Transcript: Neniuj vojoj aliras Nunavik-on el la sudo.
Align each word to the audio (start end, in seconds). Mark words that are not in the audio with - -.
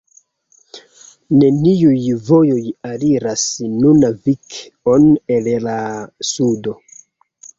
Neniuj 1.41 2.07
vojoj 2.29 2.61
aliras 2.93 3.43
Nunavik-on 3.83 5.05
el 5.37 5.51
la 5.69 5.77
sudo. 6.33 6.77